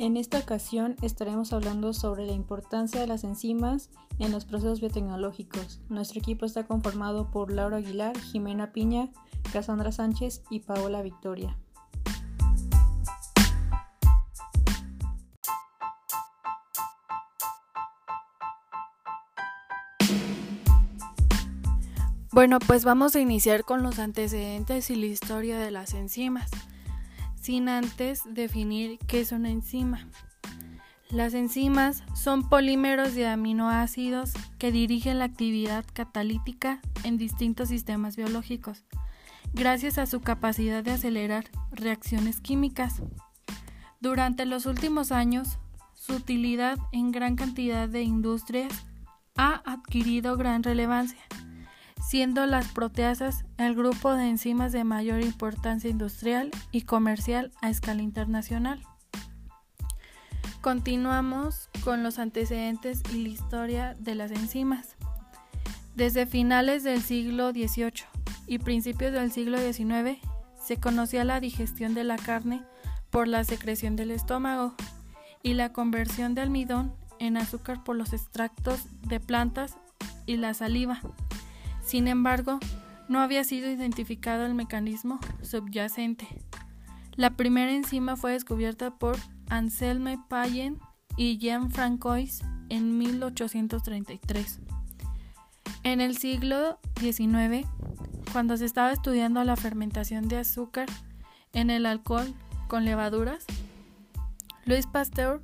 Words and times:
En 0.00 0.16
esta 0.16 0.38
ocasión 0.38 0.96
estaremos 1.02 1.52
hablando 1.52 1.92
sobre 1.92 2.24
la 2.24 2.32
importancia 2.32 3.02
de 3.02 3.06
las 3.06 3.22
enzimas 3.22 3.90
en 4.18 4.32
los 4.32 4.46
procesos 4.46 4.80
biotecnológicos. 4.80 5.78
Nuestro 5.90 6.20
equipo 6.20 6.46
está 6.46 6.64
conformado 6.64 7.30
por 7.30 7.52
Laura 7.52 7.76
Aguilar, 7.76 8.18
Jimena 8.18 8.72
Piña, 8.72 9.10
Cassandra 9.52 9.92
Sánchez 9.92 10.42
y 10.48 10.60
Paola 10.60 11.02
Victoria. 11.02 11.54
Bueno, 22.32 22.58
pues 22.60 22.86
vamos 22.86 23.14
a 23.16 23.20
iniciar 23.20 23.64
con 23.64 23.82
los 23.82 23.98
antecedentes 23.98 24.88
y 24.88 24.94
la 24.94 25.04
historia 25.04 25.58
de 25.58 25.70
las 25.70 25.92
enzimas 25.92 26.50
sin 27.40 27.68
antes 27.68 28.22
definir 28.26 28.98
qué 29.06 29.20
es 29.20 29.32
una 29.32 29.50
enzima. 29.50 30.06
Las 31.08 31.34
enzimas 31.34 32.04
son 32.14 32.48
polímeros 32.48 33.14
de 33.14 33.26
aminoácidos 33.26 34.32
que 34.58 34.70
dirigen 34.70 35.18
la 35.18 35.24
actividad 35.24 35.84
catalítica 35.92 36.80
en 37.02 37.18
distintos 37.18 37.68
sistemas 37.68 38.16
biológicos, 38.16 38.84
gracias 39.52 39.98
a 39.98 40.06
su 40.06 40.20
capacidad 40.20 40.84
de 40.84 40.92
acelerar 40.92 41.46
reacciones 41.72 42.40
químicas. 42.40 43.02
Durante 44.00 44.46
los 44.46 44.66
últimos 44.66 45.10
años, 45.10 45.58
su 45.94 46.14
utilidad 46.14 46.78
en 46.92 47.10
gran 47.10 47.34
cantidad 47.34 47.88
de 47.88 48.02
industrias 48.02 48.72
ha 49.36 49.62
adquirido 49.64 50.36
gran 50.36 50.62
relevancia 50.62 51.20
siendo 52.10 52.44
las 52.44 52.66
proteasas 52.66 53.44
el 53.56 53.76
grupo 53.76 54.12
de 54.14 54.28
enzimas 54.28 54.72
de 54.72 54.82
mayor 54.82 55.22
importancia 55.22 55.88
industrial 55.88 56.50
y 56.72 56.82
comercial 56.82 57.52
a 57.62 57.70
escala 57.70 58.02
internacional. 58.02 58.82
Continuamos 60.60 61.68
con 61.84 62.02
los 62.02 62.18
antecedentes 62.18 63.04
y 63.14 63.22
la 63.22 63.28
historia 63.28 63.96
de 64.00 64.16
las 64.16 64.32
enzimas. 64.32 64.96
Desde 65.94 66.26
finales 66.26 66.82
del 66.82 67.00
siglo 67.00 67.52
XVIII 67.52 68.02
y 68.48 68.58
principios 68.58 69.12
del 69.12 69.30
siglo 69.30 69.58
XIX 69.58 70.18
se 70.60 70.78
conocía 70.78 71.22
la 71.22 71.38
digestión 71.38 71.94
de 71.94 72.02
la 72.02 72.16
carne 72.16 72.64
por 73.10 73.28
la 73.28 73.44
secreción 73.44 73.94
del 73.94 74.10
estómago 74.10 74.74
y 75.44 75.54
la 75.54 75.72
conversión 75.72 76.34
de 76.34 76.40
almidón 76.40 76.92
en 77.20 77.36
azúcar 77.36 77.84
por 77.84 77.94
los 77.94 78.12
extractos 78.12 78.80
de 79.02 79.20
plantas 79.20 79.76
y 80.26 80.38
la 80.38 80.54
saliva. 80.54 81.00
Sin 81.90 82.06
embargo, 82.06 82.60
no 83.08 83.18
había 83.18 83.42
sido 83.42 83.68
identificado 83.68 84.46
el 84.46 84.54
mecanismo 84.54 85.18
subyacente. 85.42 86.28
La 87.16 87.30
primera 87.30 87.72
enzima 87.72 88.14
fue 88.14 88.30
descubierta 88.30 88.92
por 88.92 89.16
Anselme 89.48 90.16
Payen 90.28 90.78
y 91.16 91.38
Jean 91.38 91.72
Francois 91.72 92.44
en 92.68 92.96
1833. 92.96 94.60
En 95.82 96.00
el 96.00 96.16
siglo 96.16 96.78
XIX, 97.00 97.66
cuando 98.32 98.56
se 98.56 98.66
estaba 98.66 98.92
estudiando 98.92 99.42
la 99.42 99.56
fermentación 99.56 100.28
de 100.28 100.36
azúcar 100.36 100.86
en 101.52 101.70
el 101.70 101.86
alcohol 101.86 102.32
con 102.68 102.84
levaduras, 102.84 103.46
Louis 104.64 104.86
Pasteur 104.86 105.42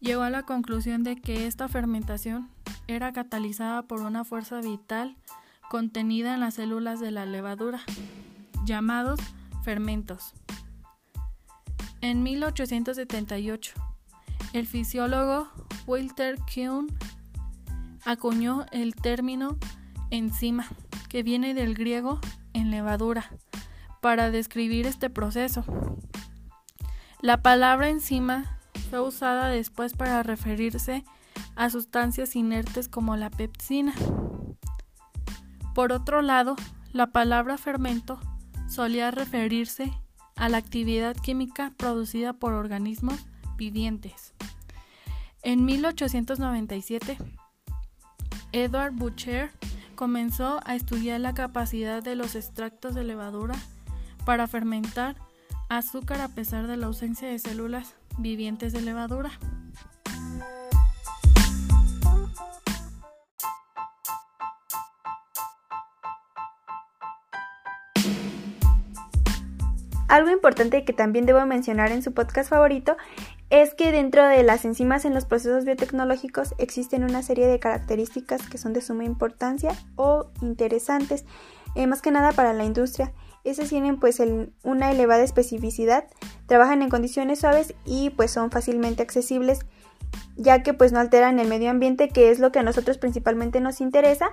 llegó 0.00 0.22
a 0.22 0.30
la 0.30 0.42
conclusión 0.42 1.04
de 1.04 1.14
que 1.14 1.46
esta 1.46 1.68
fermentación 1.68 2.50
era 2.88 3.12
catalizada 3.12 3.82
por 3.82 4.00
una 4.00 4.24
fuerza 4.24 4.60
vital 4.60 5.16
contenida 5.68 6.34
en 6.34 6.40
las 6.40 6.54
células 6.54 7.00
de 7.00 7.10
la 7.10 7.26
levadura, 7.26 7.80
llamados 8.64 9.20
fermentos. 9.62 10.34
En 12.00 12.22
1878, 12.22 13.72
el 14.52 14.66
fisiólogo 14.66 15.48
Walter 15.86 16.36
Kuhn 16.52 16.86
acuñó 18.04 18.66
el 18.70 18.94
término 18.94 19.58
enzima, 20.10 20.66
que 21.08 21.22
viene 21.22 21.54
del 21.54 21.74
griego 21.74 22.20
en 22.52 22.70
levadura, 22.70 23.30
para 24.00 24.30
describir 24.30 24.86
este 24.86 25.10
proceso. 25.10 25.64
La 27.20 27.42
palabra 27.42 27.88
enzima 27.88 28.58
fue 28.90 29.00
usada 29.00 29.48
después 29.48 29.94
para 29.94 30.22
referirse 30.22 31.04
a 31.56 31.70
sustancias 31.70 32.36
inertes 32.36 32.88
como 32.88 33.16
la 33.16 33.30
pepsina. 33.30 33.94
Por 35.76 35.92
otro 35.92 36.22
lado, 36.22 36.56
la 36.94 37.08
palabra 37.08 37.58
fermento 37.58 38.18
solía 38.66 39.10
referirse 39.10 39.92
a 40.34 40.48
la 40.48 40.56
actividad 40.56 41.14
química 41.14 41.74
producida 41.76 42.32
por 42.32 42.54
organismos 42.54 43.26
vivientes. 43.58 44.32
En 45.42 45.66
1897, 45.66 47.18
Edward 48.52 48.94
Butcher 48.94 49.50
comenzó 49.96 50.60
a 50.64 50.76
estudiar 50.76 51.20
la 51.20 51.34
capacidad 51.34 52.02
de 52.02 52.14
los 52.14 52.36
extractos 52.36 52.94
de 52.94 53.04
levadura 53.04 53.54
para 54.24 54.46
fermentar 54.46 55.16
azúcar 55.68 56.22
a 56.22 56.28
pesar 56.28 56.68
de 56.68 56.78
la 56.78 56.86
ausencia 56.86 57.28
de 57.28 57.38
células 57.38 57.96
vivientes 58.16 58.72
de 58.72 58.80
levadura. 58.80 59.30
Algo 70.08 70.30
importante 70.30 70.84
que 70.84 70.92
también 70.92 71.26
debo 71.26 71.44
mencionar 71.46 71.90
en 71.90 72.02
su 72.02 72.12
podcast 72.12 72.48
favorito 72.48 72.96
es 73.50 73.74
que 73.74 73.90
dentro 73.90 74.24
de 74.24 74.42
las 74.42 74.64
enzimas 74.64 75.04
en 75.04 75.14
los 75.14 75.24
procesos 75.24 75.64
biotecnológicos 75.64 76.54
existen 76.58 77.04
una 77.04 77.22
serie 77.22 77.46
de 77.46 77.58
características 77.58 78.48
que 78.48 78.58
son 78.58 78.72
de 78.72 78.80
suma 78.80 79.04
importancia 79.04 79.70
o 79.96 80.30
interesantes, 80.42 81.24
eh, 81.74 81.86
más 81.86 82.02
que 82.02 82.10
nada 82.10 82.32
para 82.32 82.52
la 82.52 82.64
industria. 82.64 83.12
Esas 83.44 83.68
tienen 83.68 83.98
pues 83.98 84.20
una 84.64 84.90
elevada 84.90 85.22
especificidad, 85.22 86.04
trabajan 86.46 86.82
en 86.82 86.88
condiciones 86.88 87.40
suaves 87.40 87.74
y 87.84 88.10
pues 88.10 88.32
son 88.32 88.50
fácilmente 88.50 89.02
accesibles, 89.02 89.60
ya 90.36 90.62
que 90.62 90.74
pues 90.74 90.92
no 90.92 90.98
alteran 90.98 91.38
el 91.38 91.48
medio 91.48 91.70
ambiente, 91.70 92.08
que 92.08 92.30
es 92.30 92.40
lo 92.40 92.50
que 92.50 92.58
a 92.58 92.64
nosotros 92.64 92.98
principalmente 92.98 93.60
nos 93.60 93.80
interesa, 93.80 94.30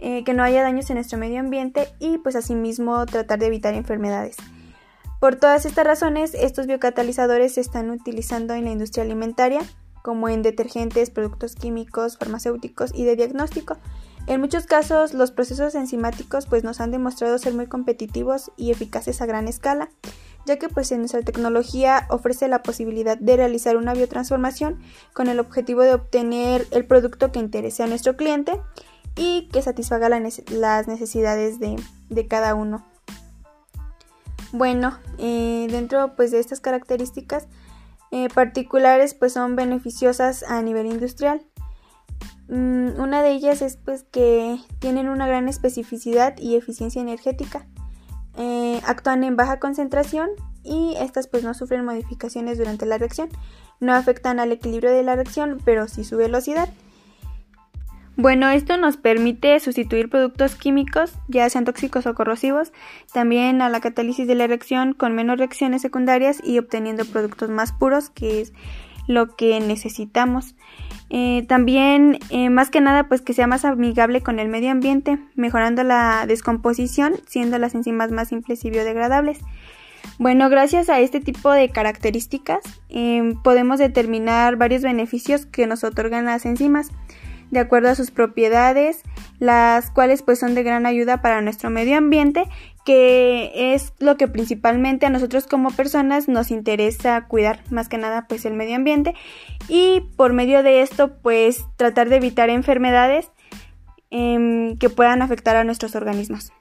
eh, 0.00 0.24
que 0.24 0.34
no 0.34 0.42
haya 0.42 0.62
daños 0.62 0.90
en 0.90 0.96
nuestro 0.96 1.18
medio 1.18 1.38
ambiente 1.38 1.88
y 2.00 2.18
pues 2.18 2.34
asimismo 2.34 3.04
tratar 3.06 3.38
de 3.38 3.46
evitar 3.46 3.74
enfermedades. 3.74 4.36
Por 5.20 5.34
todas 5.34 5.66
estas 5.66 5.84
razones, 5.84 6.32
estos 6.34 6.66
biocatalizadores 6.66 7.54
se 7.54 7.60
están 7.60 7.90
utilizando 7.90 8.54
en 8.54 8.64
la 8.64 8.70
industria 8.70 9.02
alimentaria, 9.02 9.60
como 10.02 10.28
en 10.28 10.42
detergentes, 10.42 11.10
productos 11.10 11.56
químicos, 11.56 12.18
farmacéuticos 12.18 12.92
y 12.94 13.04
de 13.04 13.16
diagnóstico. 13.16 13.78
En 14.28 14.40
muchos 14.40 14.66
casos, 14.66 15.14
los 15.14 15.32
procesos 15.32 15.74
enzimáticos 15.74 16.46
pues, 16.46 16.62
nos 16.62 16.80
han 16.80 16.92
demostrado 16.92 17.36
ser 17.38 17.52
muy 17.52 17.66
competitivos 17.66 18.52
y 18.56 18.70
eficaces 18.70 19.20
a 19.20 19.26
gran 19.26 19.48
escala, 19.48 19.90
ya 20.46 20.56
que 20.56 20.68
pues, 20.68 20.92
nuestra 20.92 21.22
tecnología 21.22 22.06
ofrece 22.10 22.46
la 22.46 22.62
posibilidad 22.62 23.18
de 23.18 23.36
realizar 23.36 23.76
una 23.76 23.94
biotransformación 23.94 24.78
con 25.14 25.28
el 25.28 25.40
objetivo 25.40 25.82
de 25.82 25.94
obtener 25.94 26.68
el 26.70 26.86
producto 26.86 27.32
que 27.32 27.40
interese 27.40 27.82
a 27.82 27.88
nuestro 27.88 28.16
cliente 28.16 28.60
y 29.16 29.48
que 29.52 29.62
satisfaga 29.62 30.08
las 30.08 30.86
necesidades 30.86 31.58
de 31.58 32.28
cada 32.28 32.54
uno. 32.54 32.86
Bueno, 34.52 34.98
eh, 35.18 35.66
dentro 35.70 36.14
pues 36.16 36.30
de 36.30 36.40
estas 36.40 36.60
características 36.60 37.48
eh, 38.10 38.28
particulares 38.32 39.14
pues 39.14 39.34
son 39.34 39.56
beneficiosas 39.56 40.42
a 40.42 40.62
nivel 40.62 40.86
industrial. 40.86 41.42
Mm, 42.48 42.98
una 42.98 43.22
de 43.22 43.32
ellas 43.32 43.60
es 43.60 43.76
pues 43.76 44.04
que 44.04 44.58
tienen 44.78 45.08
una 45.08 45.26
gran 45.26 45.48
especificidad 45.48 46.36
y 46.38 46.56
eficiencia 46.56 47.02
energética. 47.02 47.66
Eh, 48.36 48.80
actúan 48.86 49.24
en 49.24 49.36
baja 49.36 49.58
concentración 49.58 50.30
y 50.62 50.94
estas 50.98 51.26
pues 51.26 51.44
no 51.44 51.52
sufren 51.52 51.84
modificaciones 51.84 52.56
durante 52.56 52.86
la 52.86 52.96
reacción. 52.96 53.28
No 53.80 53.94
afectan 53.94 54.40
al 54.40 54.52
equilibrio 54.52 54.90
de 54.90 55.02
la 55.02 55.14
reacción, 55.14 55.60
pero 55.64 55.88
sí 55.88 56.04
su 56.04 56.16
velocidad. 56.16 56.70
Bueno, 58.20 58.50
esto 58.50 58.76
nos 58.78 58.96
permite 58.96 59.60
sustituir 59.60 60.10
productos 60.10 60.56
químicos, 60.56 61.12
ya 61.28 61.48
sean 61.48 61.64
tóxicos 61.64 62.04
o 62.04 62.16
corrosivos, 62.16 62.72
también 63.12 63.62
a 63.62 63.68
la 63.68 63.78
catálisis 63.78 64.26
de 64.26 64.34
la 64.34 64.48
reacción 64.48 64.92
con 64.92 65.14
menos 65.14 65.38
reacciones 65.38 65.82
secundarias 65.82 66.40
y 66.42 66.58
obteniendo 66.58 67.04
productos 67.04 67.48
más 67.48 67.72
puros, 67.72 68.10
que 68.10 68.40
es 68.40 68.52
lo 69.06 69.36
que 69.36 69.60
necesitamos. 69.60 70.56
Eh, 71.10 71.44
también, 71.46 72.18
eh, 72.30 72.50
más 72.50 72.70
que 72.70 72.80
nada, 72.80 73.06
pues 73.06 73.22
que 73.22 73.34
sea 73.34 73.46
más 73.46 73.64
amigable 73.64 74.20
con 74.20 74.40
el 74.40 74.48
medio 74.48 74.72
ambiente, 74.72 75.20
mejorando 75.36 75.84
la 75.84 76.24
descomposición, 76.26 77.14
siendo 77.24 77.56
las 77.58 77.76
enzimas 77.76 78.10
más 78.10 78.30
simples 78.30 78.64
y 78.64 78.70
biodegradables. 78.70 79.38
Bueno, 80.18 80.50
gracias 80.50 80.88
a 80.88 80.98
este 80.98 81.20
tipo 81.20 81.52
de 81.52 81.68
características, 81.68 82.64
eh, 82.88 83.34
podemos 83.44 83.78
determinar 83.78 84.56
varios 84.56 84.82
beneficios 84.82 85.46
que 85.46 85.68
nos 85.68 85.84
otorgan 85.84 86.24
las 86.24 86.46
enzimas. 86.46 86.90
De 87.50 87.60
acuerdo 87.60 87.88
a 87.88 87.94
sus 87.94 88.10
propiedades, 88.10 89.02
las 89.38 89.90
cuales 89.90 90.22
pues 90.22 90.38
son 90.38 90.54
de 90.54 90.62
gran 90.62 90.86
ayuda 90.86 91.22
para 91.22 91.40
nuestro 91.40 91.70
medio 91.70 91.96
ambiente, 91.96 92.44
que 92.84 93.74
es 93.74 93.92
lo 93.98 94.16
que 94.16 94.28
principalmente 94.28 95.06
a 95.06 95.10
nosotros 95.10 95.46
como 95.46 95.70
personas 95.70 96.28
nos 96.28 96.50
interesa 96.50 97.26
cuidar, 97.26 97.60
más 97.70 97.88
que 97.88 97.98
nada 97.98 98.26
pues 98.28 98.44
el 98.44 98.54
medio 98.54 98.76
ambiente 98.76 99.14
y 99.68 100.00
por 100.16 100.32
medio 100.32 100.62
de 100.62 100.82
esto 100.82 101.16
pues 101.22 101.64
tratar 101.76 102.08
de 102.08 102.16
evitar 102.16 102.50
enfermedades 102.50 103.30
em, 104.10 104.78
que 104.78 104.88
puedan 104.88 105.22
afectar 105.22 105.56
a 105.56 105.64
nuestros 105.64 105.94
organismos. 105.94 106.52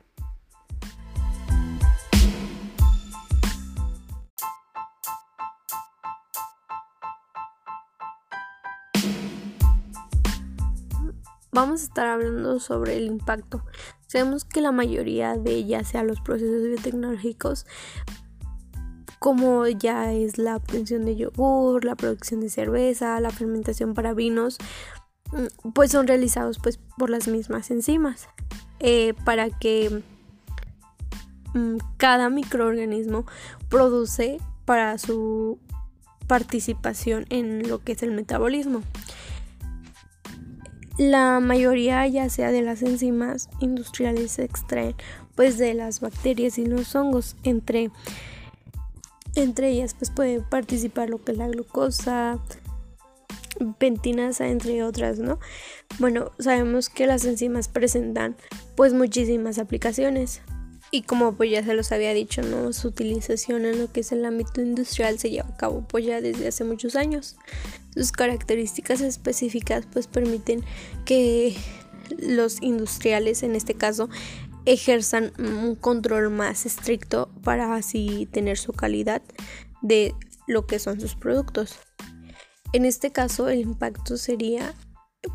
Vamos 11.68 11.82
a 11.82 11.86
estar 11.86 12.08
hablando 12.08 12.62
sobre 12.62 12.96
el 12.96 13.08
impacto. 13.08 13.62
Sabemos 14.08 14.46
que 14.46 14.62
la 14.62 14.72
mayoría 14.72 15.36
de 15.36 15.66
ya 15.66 15.84
sea 15.84 16.04
los 16.04 16.22
procesos 16.22 16.64
biotecnológicos, 16.64 17.66
como 19.20 19.68
ya 19.68 20.14
es 20.14 20.38
la 20.38 20.56
obtención 20.56 21.04
de 21.04 21.18
yogur, 21.18 21.84
la 21.84 21.96
producción 21.96 22.40
de 22.40 22.50
cerveza, 22.50 23.20
la 23.20 23.32
fermentación 23.32 23.94
para 23.96 24.14
vinos, 24.14 24.60
mm, 25.34 25.72
pues 25.72 25.92
son 25.92 26.08
realizados 26.08 26.58
pues 26.60 26.80
por 26.98 27.10
las 27.10 27.28
mismas 27.28 27.70
enzimas 27.70 28.30
eh, 28.80 29.14
para 29.26 29.50
que 29.50 30.04
mm, 31.54 31.78
cada 31.98 32.30
microorganismo 32.30 33.26
produce 33.68 34.40
para 34.64 34.98
su 34.98 35.60
participación 36.28 37.26
en 37.30 37.68
lo 37.68 37.80
que 37.80 37.92
es 37.92 38.04
el 38.04 38.12
metabolismo. 38.12 38.84
La 40.98 41.40
mayoría 41.40 42.08
ya 42.08 42.28
sea 42.30 42.52
de 42.52 42.64
las 42.64 42.82
enzimas 42.82 43.50
industriales 43.60 44.32
se 44.32 44.44
extraen 44.44 44.96
pues 45.36 45.60
de 45.60 45.76
las 45.76 46.00
bacterias 46.00 46.58
y 46.58 46.66
los 46.66 46.96
hongos. 46.96 47.36
Entre, 47.44 47.92
entre 49.36 49.70
ellas 49.70 49.94
pues 49.94 50.10
puede 50.10 50.42
participar 50.42 51.10
lo 51.10 51.24
que 51.24 51.34
es 51.34 51.38
la 51.38 51.48
glucosa, 51.48 52.40
pentinasa 53.78 54.48
entre 54.48 54.84
otras, 54.84 55.20
¿no? 55.20 55.40
Bueno, 56.00 56.32
sabemos 56.40 56.90
que 56.90 57.06
las 57.08 57.26
enzimas 57.26 57.68
presentan 57.68 58.36
pues 58.76 58.94
muchísimas 58.94 59.60
aplicaciones. 59.60 60.42
Y 60.90 61.02
como 61.02 61.34
pues 61.34 61.52
ya 61.52 61.64
se 61.64 61.74
los 61.74 61.92
había 61.92 62.14
dicho, 62.14 62.42
¿no? 62.42 62.72
Su 62.72 62.90
utilización 62.90 63.66
en 63.66 63.80
lo 63.80 63.92
que 63.92 64.00
es 64.00 64.12
el 64.12 64.24
ámbito 64.24 64.62
industrial 64.62 65.20
se 65.20 65.30
lleva 65.30 65.50
a 65.50 65.58
cabo 65.58 65.86
pues 65.88 66.06
ya 66.06 66.22
desde 66.22 66.48
hace 66.48 66.64
muchos 66.64 66.96
años. 66.96 67.36
Sus 67.94 68.12
características 68.12 69.02
específicas 69.02 69.86
pues 69.92 70.08
permiten 70.08 70.64
que 71.06 71.58
los 72.18 72.62
industriales 72.62 73.44
en 73.44 73.56
este 73.56 73.74
caso 73.74 74.10
ejerzan 74.66 75.32
un 75.40 75.76
control 75.76 76.30
más 76.30 76.66
estricto 76.66 77.30
para 77.44 77.76
así 77.76 78.28
tener 78.32 78.58
su 78.58 78.74
calidad 78.74 79.22
de 79.82 80.14
lo 80.46 80.68
que 80.68 80.80
son 80.80 81.02
sus 81.02 81.16
productos. 81.16 81.80
En 82.74 82.86
este 82.86 83.12
caso 83.12 83.50
el 83.50 83.60
impacto 83.60 84.18
sería 84.18 84.74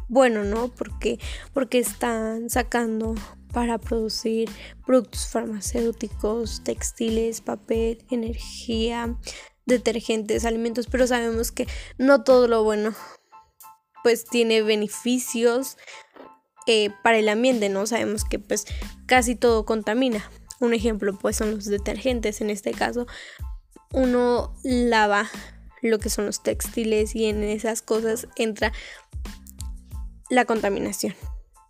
bueno, 0.08 0.44
¿no? 0.44 0.69
Porque 0.69 1.19
porque 1.52 1.78
están 1.78 2.48
sacando 2.50 3.14
para 3.52 3.78
producir 3.78 4.50
productos 4.87 5.26
farmacéuticos, 5.26 6.64
textiles, 6.64 7.40
papel, 7.40 8.04
energía, 8.10 9.16
detergentes, 9.66 10.44
alimentos, 10.44 10.87
pero 10.90 11.06
sabemos 11.06 11.52
que 11.52 11.66
no 11.99 12.25
todo 12.25 12.49
lo 12.49 12.64
bueno 12.64 12.94
pues 14.02 14.25
tiene 14.25 14.62
beneficios 14.62 15.76
eh, 16.66 16.90
para 17.04 17.19
el 17.19 17.28
ambiente, 17.28 17.69
¿no? 17.69 17.87
Sabemos 17.87 18.25
que 18.25 18.38
pues 18.38 18.64
casi 19.06 19.37
todo 19.37 19.64
contamina. 19.64 20.28
Un 20.60 20.75
ejemplo 20.75 21.16
pues 21.19 21.37
son 21.37 21.52
los 21.52 21.66
detergentes, 21.66 22.40
en 22.40 22.50
este 22.50 22.72
caso 22.72 23.06
uno 23.93 24.55
lava 24.64 25.31
lo 25.82 25.98
que 25.98 26.08
son 26.08 26.26
los 26.26 26.43
textiles 26.43 27.14
y 27.14 27.26
en 27.26 27.43
esas 27.43 27.82
cosas 27.82 28.26
entra 28.37 28.72
la 30.31 30.44
contaminación 30.44 31.14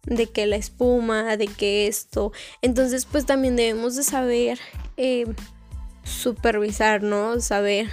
de 0.04 0.26
que 0.26 0.46
la 0.46 0.56
espuma, 0.56 1.36
de 1.36 1.46
que 1.46 1.86
esto. 1.86 2.32
Entonces, 2.60 3.06
pues 3.06 3.26
también 3.26 3.56
debemos 3.56 3.96
de 3.96 4.02
saber 4.02 4.58
eh, 4.96 5.26
supervisar, 6.02 7.02
¿no? 7.02 7.40
Saber 7.40 7.88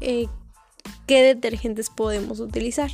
eh, 0.00 0.28
qué 1.06 1.22
detergentes 1.22 1.90
podemos 1.90 2.40
utilizar. 2.40 2.90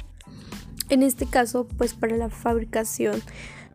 En 0.89 1.03
este 1.03 1.27
caso, 1.27 1.67
pues 1.79 1.95
para 1.95 2.17
la 2.17 2.31
fabricación 2.31 3.23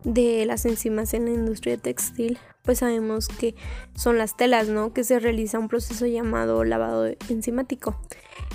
de 0.03 0.45
las 0.45 0.65
enzimas 0.65 1.13
en 1.13 1.25
la 1.25 1.31
industria 1.31 1.77
textil, 1.77 2.37
pues 2.63 2.79
sabemos 2.79 3.27
que 3.27 3.55
son 3.95 4.17
las 4.17 4.37
telas, 4.37 4.67
¿no? 4.69 4.93
Que 4.93 5.03
se 5.03 5.19
realiza 5.19 5.59
un 5.59 5.67
proceso 5.67 6.05
llamado 6.05 6.63
lavado 6.63 7.07
enzimático. 7.29 7.99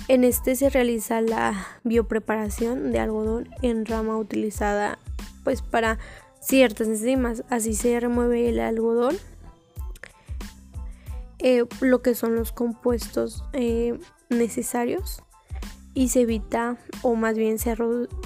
En 0.07 0.23
este 0.23 0.55
se 0.55 0.69
realiza 0.69 1.21
la 1.21 1.67
biopreparación 1.83 2.91
de 2.91 2.99
algodón 2.99 3.49
en 3.61 3.85
rama 3.85 4.17
utilizada 4.17 4.99
pues 5.43 5.61
para 5.61 5.99
ciertas 6.45 6.87
enzimas. 6.87 7.43
Así 7.49 7.73
se 7.73 7.99
remueve 7.99 8.49
el 8.49 8.59
algodón, 8.59 9.15
eh, 11.39 11.65
lo 11.81 12.01
que 12.01 12.15
son 12.15 12.35
los 12.35 12.51
compuestos 12.51 13.43
eh, 13.53 13.99
necesarios 14.29 15.21
y 15.93 16.09
se 16.09 16.21
evita 16.21 16.77
o 17.03 17.15
más 17.15 17.37
bien 17.37 17.57
se, 17.57 17.75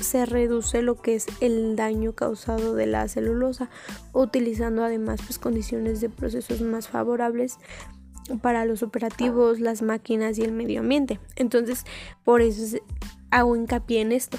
se, 0.01 0.25
reduce 0.25 0.81
lo 0.81 0.99
que 1.01 1.15
es 1.15 1.27
el 1.39 1.75
daño 1.75 2.13
causado 2.13 2.73
de 2.73 2.87
la 2.87 3.07
celulosa 3.07 3.69
utilizando 4.11 4.83
además 4.83 5.21
pues, 5.23 5.37
condiciones 5.37 6.01
de 6.01 6.09
procesos 6.09 6.61
más 6.61 6.87
favorables 6.87 7.59
para 8.41 8.65
los 8.65 8.83
operativos, 8.83 9.59
las 9.59 9.81
máquinas 9.81 10.37
y 10.37 10.43
el 10.43 10.51
medio 10.51 10.81
ambiente. 10.81 11.19
Entonces, 11.35 11.85
por 12.23 12.41
eso 12.41 12.77
hago 13.31 13.55
hincapié 13.55 14.01
en 14.01 14.11
esto. 14.11 14.37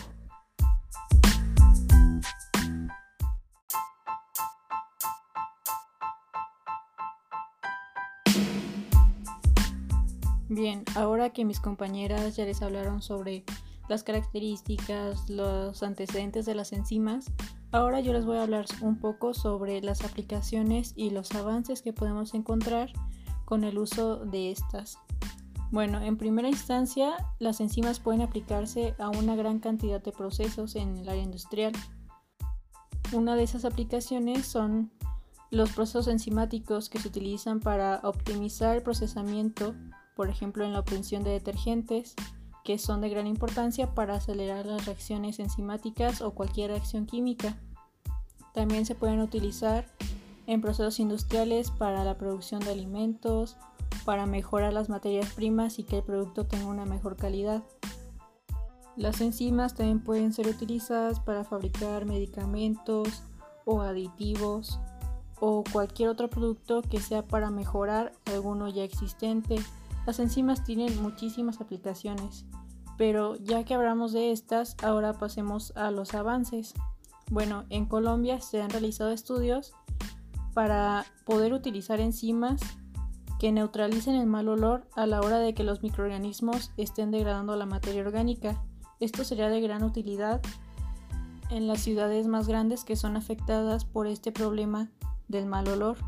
Bien, 10.50 10.82
ahora 10.96 11.30
que 11.30 11.44
mis 11.44 11.60
compañeras 11.60 12.34
ya 12.34 12.44
les 12.44 12.60
hablaron 12.60 13.02
sobre 13.02 13.44
las 13.88 14.02
características, 14.02 15.30
los 15.30 15.84
antecedentes 15.84 16.44
de 16.44 16.56
las 16.56 16.72
enzimas, 16.72 17.30
ahora 17.70 18.00
yo 18.00 18.12
les 18.12 18.24
voy 18.24 18.36
a 18.36 18.42
hablar 18.42 18.66
un 18.80 18.98
poco 18.98 19.32
sobre 19.32 19.80
las 19.80 20.02
aplicaciones 20.04 20.92
y 20.96 21.10
los 21.10 21.30
avances 21.36 21.82
que 21.82 21.92
podemos 21.92 22.34
encontrar 22.34 22.92
con 23.44 23.62
el 23.62 23.78
uso 23.78 24.26
de 24.26 24.50
estas. 24.50 24.98
Bueno, 25.70 26.00
en 26.00 26.16
primera 26.16 26.48
instancia, 26.48 27.14
las 27.38 27.60
enzimas 27.60 28.00
pueden 28.00 28.20
aplicarse 28.20 28.96
a 28.98 29.08
una 29.08 29.36
gran 29.36 29.60
cantidad 29.60 30.02
de 30.02 30.10
procesos 30.10 30.74
en 30.74 30.96
el 30.96 31.08
área 31.08 31.22
industrial. 31.22 31.74
Una 33.12 33.36
de 33.36 33.44
esas 33.44 33.64
aplicaciones 33.64 34.46
son 34.46 34.90
los 35.52 35.70
procesos 35.70 36.08
enzimáticos 36.08 36.90
que 36.90 36.98
se 36.98 37.06
utilizan 37.06 37.60
para 37.60 38.00
optimizar 38.02 38.76
el 38.76 38.82
procesamiento 38.82 39.76
por 40.20 40.28
ejemplo 40.28 40.66
en 40.66 40.74
la 40.74 40.80
obtención 40.80 41.24
de 41.24 41.30
detergentes, 41.30 42.14
que 42.62 42.76
son 42.76 43.00
de 43.00 43.08
gran 43.08 43.26
importancia 43.26 43.94
para 43.94 44.16
acelerar 44.16 44.66
las 44.66 44.84
reacciones 44.84 45.38
enzimáticas 45.38 46.20
o 46.20 46.32
cualquier 46.32 46.72
reacción 46.72 47.06
química. 47.06 47.56
También 48.52 48.84
se 48.84 48.94
pueden 48.94 49.22
utilizar 49.22 49.86
en 50.46 50.60
procesos 50.60 51.00
industriales 51.00 51.70
para 51.70 52.04
la 52.04 52.18
producción 52.18 52.60
de 52.60 52.70
alimentos, 52.70 53.56
para 54.04 54.26
mejorar 54.26 54.74
las 54.74 54.90
materias 54.90 55.32
primas 55.32 55.78
y 55.78 55.84
que 55.84 55.96
el 55.96 56.04
producto 56.04 56.44
tenga 56.44 56.66
una 56.66 56.84
mejor 56.84 57.16
calidad. 57.16 57.62
Las 58.96 59.22
enzimas 59.22 59.74
también 59.74 60.04
pueden 60.04 60.34
ser 60.34 60.48
utilizadas 60.48 61.18
para 61.18 61.44
fabricar 61.44 62.04
medicamentos 62.04 63.22
o 63.64 63.80
aditivos 63.80 64.80
o 65.40 65.64
cualquier 65.72 66.10
otro 66.10 66.28
producto 66.28 66.82
que 66.82 67.00
sea 67.00 67.26
para 67.26 67.48
mejorar 67.48 68.12
alguno 68.26 68.68
ya 68.68 68.84
existente 68.84 69.56
las 70.10 70.18
enzimas 70.18 70.64
tienen 70.64 71.00
muchísimas 71.00 71.60
aplicaciones, 71.60 72.44
pero 72.98 73.36
ya 73.36 73.62
que 73.62 73.74
hablamos 73.74 74.12
de 74.12 74.32
estas, 74.32 74.74
ahora 74.82 75.12
pasemos 75.12 75.72
a 75.76 75.92
los 75.92 76.14
avances. 76.14 76.74
Bueno, 77.30 77.62
en 77.70 77.86
Colombia 77.86 78.40
se 78.40 78.60
han 78.60 78.70
realizado 78.70 79.12
estudios 79.12 79.72
para 80.52 81.06
poder 81.24 81.52
utilizar 81.52 82.00
enzimas 82.00 82.60
que 83.38 83.52
neutralicen 83.52 84.16
el 84.16 84.26
mal 84.26 84.48
olor 84.48 84.88
a 84.96 85.06
la 85.06 85.20
hora 85.20 85.38
de 85.38 85.54
que 85.54 85.62
los 85.62 85.80
microorganismos 85.80 86.72
estén 86.76 87.12
degradando 87.12 87.54
la 87.54 87.66
materia 87.66 88.02
orgánica. 88.02 88.60
Esto 88.98 89.22
sería 89.22 89.48
de 89.48 89.60
gran 89.60 89.84
utilidad 89.84 90.40
en 91.50 91.68
las 91.68 91.82
ciudades 91.82 92.26
más 92.26 92.48
grandes 92.48 92.82
que 92.82 92.96
son 92.96 93.16
afectadas 93.16 93.84
por 93.84 94.08
este 94.08 94.32
problema 94.32 94.90
del 95.28 95.46
mal 95.46 95.68
olor. 95.68 95.98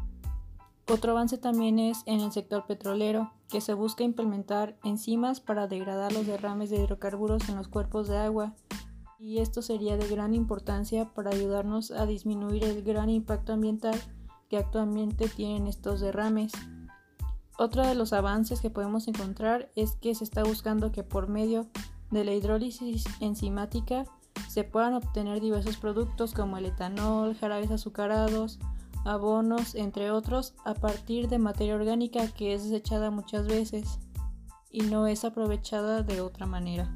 Otro 0.88 1.12
avance 1.12 1.38
también 1.38 1.78
es 1.78 2.02
en 2.06 2.20
el 2.20 2.32
sector 2.32 2.66
petrolero, 2.66 3.32
que 3.48 3.60
se 3.60 3.74
busca 3.74 4.04
implementar 4.04 4.76
enzimas 4.84 5.40
para 5.40 5.68
degradar 5.68 6.12
los 6.12 6.26
derrames 6.26 6.70
de 6.70 6.76
hidrocarburos 6.76 7.48
en 7.48 7.56
los 7.56 7.68
cuerpos 7.68 8.08
de 8.08 8.18
agua 8.18 8.54
y 9.22 9.38
esto 9.38 9.62
sería 9.62 9.96
de 9.96 10.08
gran 10.08 10.34
importancia 10.34 11.04
para 11.14 11.30
ayudarnos 11.30 11.92
a 11.92 12.06
disminuir 12.06 12.64
el 12.64 12.82
gran 12.82 13.08
impacto 13.08 13.52
ambiental 13.52 13.94
que 14.50 14.56
actualmente 14.56 15.28
tienen 15.28 15.68
estos 15.68 16.00
derrames. 16.00 16.52
Otro 17.56 17.86
de 17.86 17.94
los 17.94 18.12
avances 18.12 18.60
que 18.60 18.68
podemos 18.68 19.06
encontrar 19.06 19.70
es 19.76 19.92
que 19.92 20.16
se 20.16 20.24
está 20.24 20.42
buscando 20.42 20.90
que 20.90 21.04
por 21.04 21.28
medio 21.28 21.68
de 22.10 22.24
la 22.24 22.34
hidrólisis 22.34 23.04
enzimática 23.20 24.06
se 24.48 24.64
puedan 24.64 24.94
obtener 24.94 25.40
diversos 25.40 25.76
productos 25.76 26.34
como 26.34 26.56
el 26.56 26.66
etanol, 26.66 27.36
jarabes 27.36 27.70
azucarados, 27.70 28.58
abonos, 29.04 29.74
entre 29.74 30.10
otros, 30.10 30.54
a 30.64 30.74
partir 30.74 31.28
de 31.28 31.38
materia 31.38 31.74
orgánica 31.74 32.26
que 32.28 32.54
es 32.54 32.64
desechada 32.64 33.10
muchas 33.10 33.46
veces 33.46 33.98
y 34.70 34.82
no 34.82 35.06
es 35.06 35.24
aprovechada 35.24 36.02
de 36.02 36.20
otra 36.20 36.46
manera. 36.46 36.90